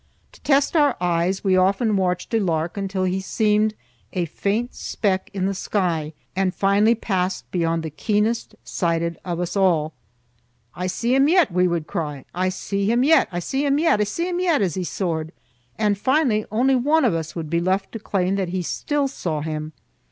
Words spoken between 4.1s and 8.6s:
a faint speck in the sky and finally passed beyond the keenest